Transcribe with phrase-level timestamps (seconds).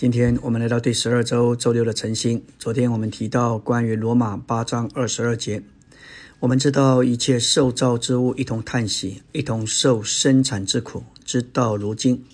[0.00, 2.42] 今天我们来到第十二周周六的晨星。
[2.58, 5.62] 昨天我们提到关于罗马八章二十二节，
[6.38, 12.24] 我们知道一切受造之物一同叹息，一同受生产之苦，直到如今。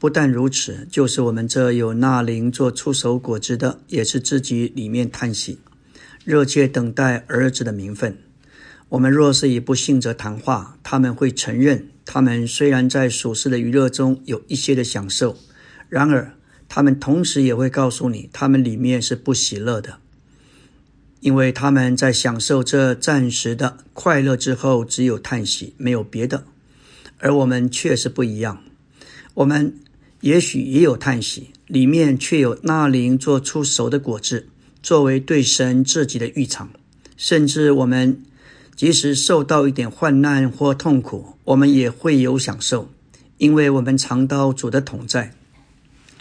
[0.00, 5.60] 不但如此，就是我们这有那灵做出手果子的，也是自己里面叹息，
[6.24, 8.18] 热切等待儿子的名分。
[8.88, 15.36] 我们若是以不信者谈话，他们会承认，他们虽然在属世的娱乐中有一些的享受，
[15.88, 16.32] 然而。
[16.68, 19.98] 他们同时也会告诉你，他们里面是不喜乐的，
[21.20, 26.44] 因为他们在享受这暂时的快乐之后，只有叹息，没有别的。
[27.18, 28.62] 而我们确实不一样，
[29.34, 29.74] 我们
[30.20, 34.48] 也许也有叹息，里面却有那灵做出熟的果子，
[34.82, 36.70] 作为对神自己的预场。
[37.16, 38.22] 甚至我们
[38.74, 42.90] 即使受到一点患难或痛苦，我们也会有享受，
[43.38, 45.32] 因为我们尝到主的同在。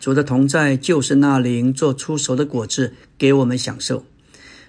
[0.00, 4.04] 主的同在就是那灵做出熟的果子给我们享受，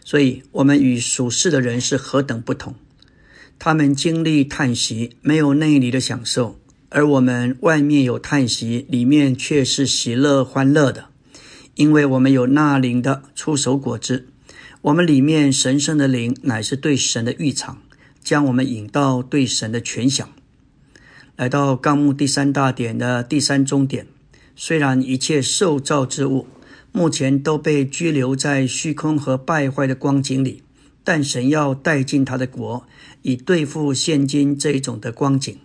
[0.03, 2.75] 所以我们与属世的人是何等不同。
[3.59, 6.55] 他们经历叹息，没有内里的享受；
[6.89, 11.09] 而我们外面有叹息，里面却是喜乐欢乐的，
[11.75, 14.27] 因为我们有那灵的出手果子。
[14.81, 17.81] 我们里面神圣的灵乃是对神的预场，
[18.23, 20.27] 将我们引到对神的全享。
[21.35, 24.07] 来到纲目第三大点的第三终点。
[24.61, 26.45] 虽然一切受造之物
[26.91, 30.61] 目前都被拘留在虚空和败坏的光景里，
[31.05, 32.85] 但神要带进他的国，
[33.21, 35.57] 以对付现今这一种的光景。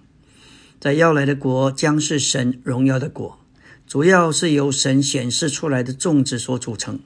[0.78, 3.40] 在要来的国将是神荣耀的国，
[3.84, 7.00] 主要是由神显示出来的种子所组成。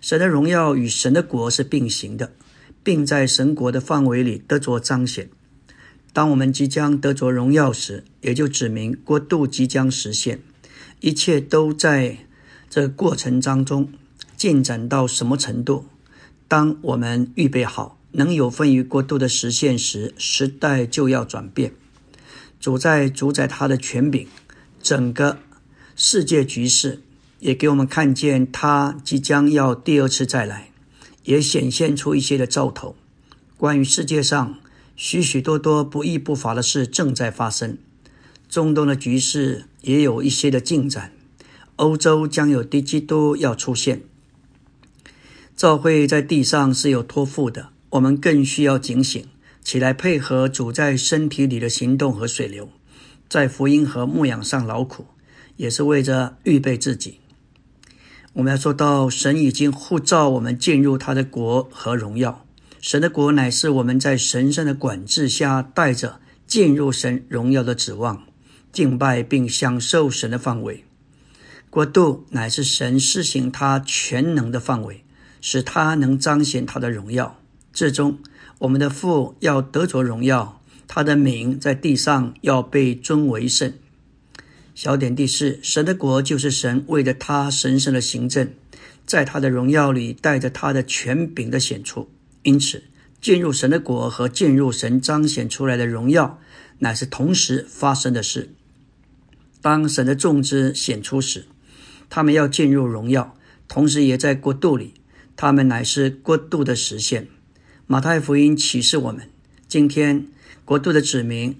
[0.00, 2.32] 神的荣耀与神的国是并行的，
[2.82, 5.28] 并在神国的范围里得着彰显。
[6.14, 10.40] 当我们即将得着荣耀时，也就指明国度即将实现。
[11.00, 12.18] 一切都在
[12.68, 13.90] 这过程当中
[14.36, 15.86] 进展到什么程度？
[16.48, 21.72] 当我们预备好，能有份于国度的实现时，时代就要转变。
[22.58, 24.26] 主在主宰他的权柄，
[24.82, 25.38] 整个
[25.94, 27.02] 世界局势
[27.40, 30.70] 也给我们看见他即将要第二次再来，
[31.24, 32.96] 也显现出一些的兆头。
[33.56, 34.58] 关于世界上
[34.96, 37.78] 许许多多不义不法的事正在发生。
[38.48, 41.12] 中东的局势也有一些的进展，
[41.76, 44.02] 欧洲将有低基督要出现。
[45.56, 49.26] 教会在地上是有托付的，我们更需要警醒
[49.62, 52.68] 起来，配合主在身体里的行动和水流，
[53.28, 55.06] 在福音和牧养上劳苦，
[55.56, 57.20] 也是为着预备自己。
[58.34, 62.44] 我们要做到，神已经护照我们进入他的国和荣耀。
[62.82, 68.22] 神的国乃是我们在神圣的管制下带着进入神荣耀的指望。
[68.72, 70.84] 敬拜并享受神的范围，
[71.70, 75.04] 国度乃是神施行他全能的范围，
[75.40, 77.40] 使他能彰显他的荣耀。
[77.72, 78.18] 最终，
[78.58, 83.72] 我们的父要得着荣耀，他的名在地上要被尊为圣。
[84.74, 88.52] 小点第四，神的国就是神为了他神圣的行政，
[89.06, 92.10] 在他的荣耀里带着他的权柄的显出。
[92.42, 92.84] 因此，
[93.20, 96.38] 进入神的国和进入神彰显出来的荣耀，
[96.80, 98.54] 乃是同时发生的事。
[99.66, 101.46] 当神的众子显出时，
[102.08, 104.94] 他们要进入荣耀，同时也在国度里。
[105.34, 107.26] 他们乃是国度的实现。
[107.88, 109.28] 马太福音启示我们，
[109.66, 110.28] 今天
[110.64, 111.56] 国度的指明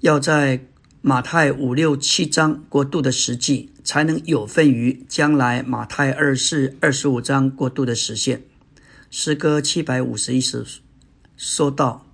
[0.00, 0.64] 要在
[1.02, 8.44] 马太五六七章国度的实际，才能有份于将来马太二四二十五章国度的实现。
[9.10, 10.64] 诗歌七百五十一首
[11.36, 12.06] 说道：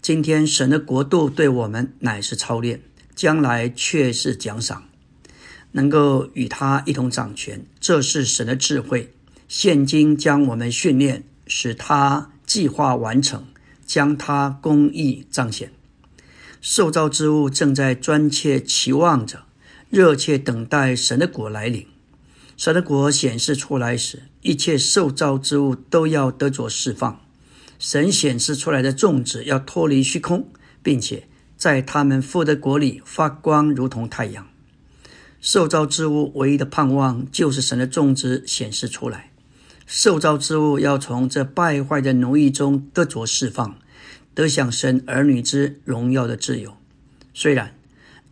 [0.00, 2.80] 今天神的国度对我们乃是操练。
[3.14, 4.84] 将来却是奖赏，
[5.72, 9.14] 能够与他一同掌权，这是神的智慧。
[9.46, 13.46] 现今将我们训练，使他计划完成，
[13.86, 15.70] 将他公义彰显。
[16.60, 19.44] 受造之物正在专切期望着，
[19.90, 21.86] 热切等待神的果来临。
[22.56, 27.20] 神的果显示出来时，一切受造之物都要得着释放。
[27.78, 30.48] 神显示出来的种子要脱离虚空，
[30.82, 31.28] 并且。
[31.64, 34.46] 在他们父的国里发光，如同太阳。
[35.40, 39.30] 受造之物唯一的盼望，就是神的种子显示出来。
[39.86, 43.78] 受造之物要从这败坏的奴役中得着释放，
[44.34, 46.76] 得享神儿女之荣耀的自由。
[47.32, 47.74] 虽然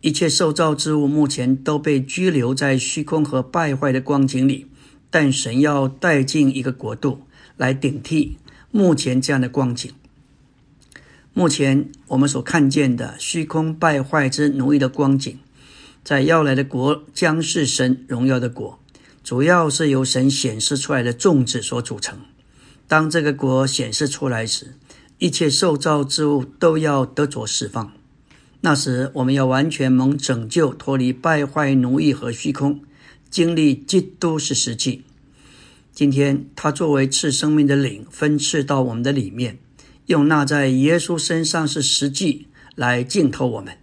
[0.01, 4.67] 一切受造之物目前都被拘留在虚空和败坏的光景里，
[5.09, 7.23] 但神要带进一个国度
[7.57, 8.37] 来顶替
[8.69, 9.91] 目前这样的光景。
[11.35, 15.39] 目前我们所看见的虚空败坏之奴役的光景，
[16.03, 18.79] 在要来的国将是神荣耀的国，
[19.23, 22.19] 主要是由神显示出来的种子所组成。
[22.87, 24.75] 当这个国显示出来时，
[25.17, 27.91] 一切受造之物都要得着释放。
[28.61, 32.81] 那时，我们要完全蒙拯救，脱离败坏、奴役和虚空，
[33.31, 35.03] 经历基督是实际。
[35.91, 39.57] 今天，他作为赐生命的灵，分赐到我们的里面，
[40.07, 43.77] 用那在耶稣身上是实际来浸透我们，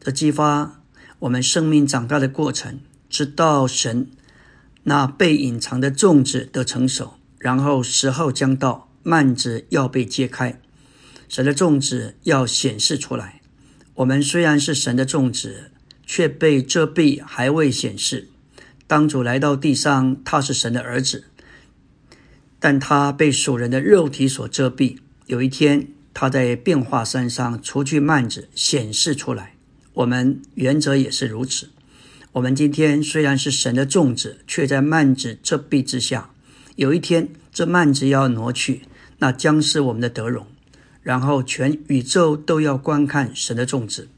[0.00, 0.82] 这激发
[1.20, 2.78] 我们生命长大的过程，
[3.10, 4.08] 直到神
[4.84, 10.60] 那被隐藏的种子得成熟，然后时候将到，幔子要被揭开，
[11.28, 13.40] 神的种子要显示出来。
[13.94, 15.72] 我们虽然是神的种子，
[16.06, 18.28] 却被遮蔽，还未显示。
[18.86, 21.24] 当主来到地上，他是神的儿子，
[22.60, 24.98] 但他被属人的肉体所遮蔽。
[25.26, 29.54] 有一天，他在变化山上除去幔子，显示出来。
[29.94, 31.70] 我们原则也是如此。
[32.30, 36.30] 我们今天虽然是神的种子，却在幔子遮蔽之下。
[36.76, 38.82] 有一天，这幔子要挪去，
[39.18, 40.46] 那将是我们的德容。
[41.02, 44.08] 然后，全宇宙都要观看神的种子。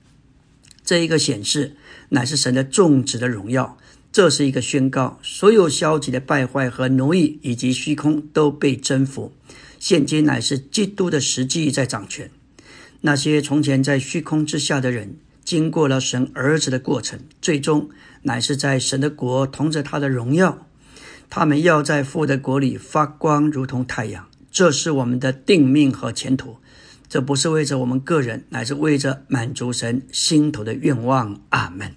[0.85, 1.77] 这一个显示
[2.11, 3.79] 乃是神的种子的荣耀。
[4.13, 9.33] 这是一个宣告：所有消极的败坏和奴役以及虚空都被征服。
[9.79, 12.31] 现今乃是基督的实际在掌权。
[13.03, 17.89] 那些从前在虚空之下的人，经过了神儿子的过程，最终
[18.23, 20.67] 乃是在神的国同着他的荣耀。
[21.31, 24.27] 他们要在父的国里发光，如同太阳。
[24.51, 26.57] 这是我们的定命和前途。
[27.09, 31.41] 这不是为着我们个人，乃是为着满足神心头的愿望。
[31.51, 31.87] 阿门。